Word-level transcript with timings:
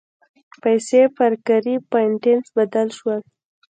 پیسې 0.61 1.01
پر 1.17 1.31
کاري 1.47 1.75
پاینټس 1.91 2.43
بدل 2.57 2.87
شول. 2.97 3.19